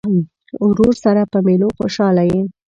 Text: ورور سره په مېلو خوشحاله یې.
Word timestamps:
ورور 0.67 0.93
سره 1.03 1.21
په 1.31 1.37
مېلو 1.47 1.67
خوشحاله 1.77 2.23
یې. 2.29 2.41